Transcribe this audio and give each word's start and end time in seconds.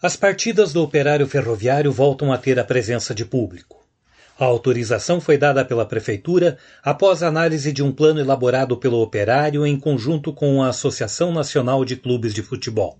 As 0.00 0.14
partidas 0.14 0.72
do 0.72 0.80
Operário 0.80 1.26
Ferroviário 1.26 1.90
voltam 1.90 2.32
a 2.32 2.38
ter 2.38 2.56
a 2.56 2.62
presença 2.62 3.12
de 3.12 3.24
público. 3.24 3.84
A 4.38 4.44
autorização 4.44 5.20
foi 5.20 5.36
dada 5.36 5.64
pela 5.64 5.84
Prefeitura 5.84 6.56
após 6.84 7.20
análise 7.20 7.72
de 7.72 7.82
um 7.82 7.90
plano 7.90 8.20
elaborado 8.20 8.76
pelo 8.76 9.02
Operário 9.02 9.66
em 9.66 9.76
conjunto 9.76 10.32
com 10.32 10.62
a 10.62 10.68
Associação 10.68 11.32
Nacional 11.32 11.84
de 11.84 11.96
Clubes 11.96 12.32
de 12.32 12.44
Futebol. 12.44 12.96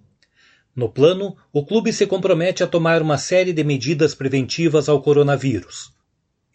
No 0.74 0.88
plano, 0.88 1.36
o 1.52 1.64
clube 1.64 1.92
se 1.92 2.04
compromete 2.04 2.64
a 2.64 2.66
tomar 2.66 3.00
uma 3.00 3.16
série 3.16 3.52
de 3.52 3.62
medidas 3.62 4.12
preventivas 4.12 4.88
ao 4.88 5.00
coronavírus, 5.00 5.92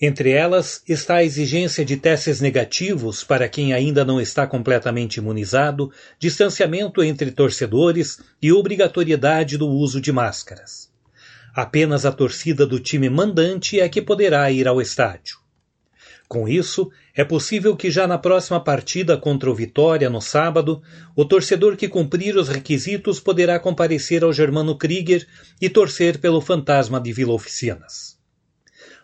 entre 0.01 0.31
elas 0.31 0.83
está 0.87 1.15
a 1.15 1.23
exigência 1.23 1.85
de 1.85 1.95
testes 1.97 2.41
negativos 2.41 3.23
para 3.23 3.47
quem 3.47 3.73
ainda 3.73 4.03
não 4.03 4.19
está 4.19 4.45
completamente 4.45 5.17
imunizado, 5.17 5.91
distanciamento 6.19 7.03
entre 7.03 7.31
torcedores 7.31 8.19
e 8.41 8.51
obrigatoriedade 8.51 9.57
do 9.57 9.67
uso 9.67 10.01
de 10.01 10.11
máscaras. 10.11 10.91
Apenas 11.55 12.05
a 12.05 12.11
torcida 12.11 12.65
do 12.65 12.79
time 12.79 13.09
mandante 13.09 13.79
é 13.79 13.87
que 13.87 14.01
poderá 14.01 14.49
ir 14.51 14.67
ao 14.67 14.81
estádio. 14.81 15.37
Com 16.27 16.47
isso, 16.47 16.89
é 17.15 17.23
possível 17.23 17.75
que 17.75 17.91
já 17.91 18.07
na 18.07 18.17
próxima 18.17 18.59
partida 18.59 19.15
contra 19.15 19.51
o 19.51 19.53
Vitória, 19.53 20.09
no 20.09 20.19
sábado, 20.19 20.81
o 21.15 21.23
torcedor 21.23 21.77
que 21.77 21.87
cumprir 21.87 22.35
os 22.35 22.49
requisitos 22.49 23.19
poderá 23.19 23.59
comparecer 23.59 24.23
ao 24.23 24.33
Germano 24.33 24.75
Krieger 24.75 25.27
e 25.61 25.69
torcer 25.69 26.17
pelo 26.17 26.41
fantasma 26.41 26.99
de 26.99 27.13
Vila 27.13 27.33
Oficinas. 27.33 28.17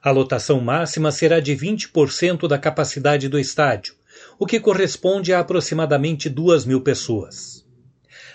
A 0.01 0.11
lotação 0.11 0.61
máxima 0.61 1.11
será 1.11 1.41
de 1.41 1.53
20% 1.53 2.47
da 2.47 2.57
capacidade 2.57 3.27
do 3.27 3.37
estádio, 3.37 3.95
o 4.37 4.45
que 4.45 4.59
corresponde 4.59 5.33
a 5.33 5.39
aproximadamente 5.39 6.29
duas 6.29 6.65
mil 6.65 6.81
pessoas. 6.81 7.65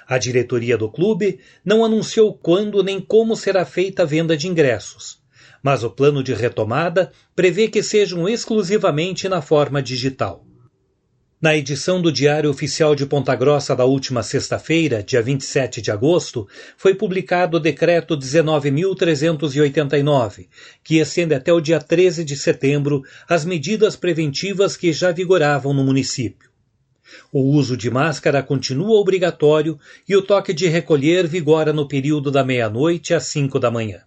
A 0.06 0.18
diretoria 0.18 0.76
do 0.76 0.90
clube 0.90 1.40
não 1.64 1.82
anunciou 1.82 2.34
quando 2.34 2.82
nem 2.82 3.00
como 3.00 3.34
será 3.34 3.64
feita 3.64 4.02
a 4.02 4.06
venda 4.06 4.36
de 4.36 4.46
ingressos, 4.46 5.22
mas 5.62 5.82
o 5.82 5.88
plano 5.88 6.22
de 6.22 6.34
retomada 6.34 7.10
prevê 7.34 7.68
que 7.68 7.82
sejam 7.82 8.28
exclusivamente 8.28 9.26
na 9.26 9.40
forma 9.40 9.82
digital. 9.82 10.44
Na 11.44 11.54
edição 11.54 12.00
do 12.00 12.10
Diário 12.10 12.48
Oficial 12.48 12.94
de 12.94 13.04
Ponta 13.04 13.36
Grossa 13.36 13.76
da 13.76 13.84
última 13.84 14.22
sexta-feira, 14.22 15.02
dia 15.02 15.20
27 15.20 15.82
de 15.82 15.90
agosto, 15.90 16.48
foi 16.74 16.94
publicado 16.94 17.58
o 17.58 17.60
Decreto 17.60 18.16
19.389, 18.16 20.48
que 20.82 21.00
estende 21.00 21.34
até 21.34 21.52
o 21.52 21.60
dia 21.60 21.78
13 21.78 22.24
de 22.24 22.34
setembro 22.34 23.02
as 23.28 23.44
medidas 23.44 23.94
preventivas 23.94 24.74
que 24.74 24.90
já 24.90 25.12
vigoravam 25.12 25.74
no 25.74 25.84
município. 25.84 26.48
O 27.30 27.42
uso 27.42 27.76
de 27.76 27.90
máscara 27.90 28.42
continua 28.42 28.98
obrigatório 28.98 29.78
e 30.08 30.16
o 30.16 30.22
toque 30.22 30.54
de 30.54 30.66
recolher 30.66 31.26
vigora 31.26 31.74
no 31.74 31.86
período 31.86 32.30
da 32.30 32.42
meia-noite 32.42 33.12
às 33.12 33.24
cinco 33.24 33.60
da 33.60 33.70
manhã. 33.70 34.00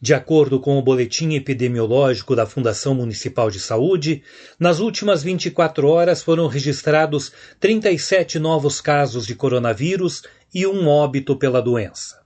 De 0.00 0.12
acordo 0.12 0.60
com 0.60 0.78
o 0.78 0.82
boletim 0.82 1.34
epidemiológico 1.34 2.36
da 2.36 2.44
Fundação 2.44 2.94
Municipal 2.94 3.50
de 3.50 3.58
Saúde, 3.58 4.22
nas 4.60 4.78
últimas 4.78 5.22
24 5.22 5.88
horas 5.88 6.22
foram 6.22 6.48
registrados 6.48 7.32
37 7.58 8.38
novos 8.38 8.82
casos 8.82 9.26
de 9.26 9.34
coronavírus 9.34 10.22
e 10.54 10.66
um 10.66 10.86
óbito 10.86 11.34
pela 11.36 11.62
doença. 11.62 12.20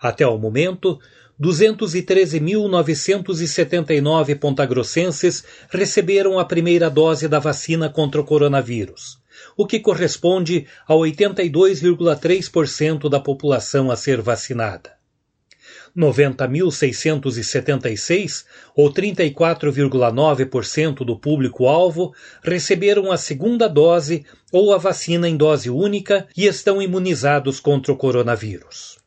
Até 0.00 0.26
o 0.26 0.38
momento, 0.38 0.98
213.979 1.38 4.38
pontagrossenses 4.38 5.44
receberam 5.68 6.38
a 6.38 6.46
primeira 6.46 6.88
dose 6.88 7.28
da 7.28 7.38
vacina 7.38 7.90
contra 7.90 8.22
o 8.22 8.24
coronavírus, 8.24 9.18
o 9.54 9.66
que 9.66 9.80
corresponde 9.80 10.66
a 10.88 10.94
82,3% 10.94 13.10
da 13.10 13.20
população 13.20 13.90
a 13.90 13.96
ser 13.96 14.22
vacinada. 14.22 14.95
90.676, 15.96 18.44
ou 18.74 18.92
34,9% 18.92 21.04
do 21.04 21.16
público-alvo, 21.18 22.12
receberam 22.42 23.10
a 23.10 23.16
segunda 23.16 23.66
dose 23.68 24.26
ou 24.52 24.74
a 24.74 24.78
vacina 24.78 25.26
em 25.28 25.36
dose 25.36 25.70
única 25.70 26.28
e 26.36 26.46
estão 26.46 26.82
imunizados 26.82 27.58
contra 27.58 27.92
o 27.92 27.96
coronavírus. 27.96 28.98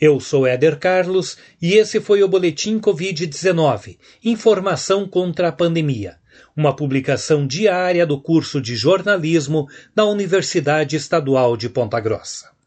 Eu 0.00 0.18
sou 0.18 0.46
Éder 0.46 0.78
Carlos 0.78 1.36
e 1.60 1.74
esse 1.74 2.00
foi 2.00 2.22
o 2.22 2.28
Boletim 2.28 2.80
Covid-19 2.80 3.98
Informação 4.24 5.06
contra 5.06 5.48
a 5.48 5.52
Pandemia, 5.52 6.16
uma 6.56 6.74
publicação 6.74 7.46
diária 7.46 8.06
do 8.06 8.18
curso 8.18 8.62
de 8.62 8.76
jornalismo 8.76 9.68
da 9.94 10.06
Universidade 10.06 10.96
Estadual 10.96 11.54
de 11.54 11.68
Ponta 11.68 12.00
Grossa. 12.00 12.59